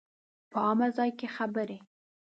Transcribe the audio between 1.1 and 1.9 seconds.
کې خبرې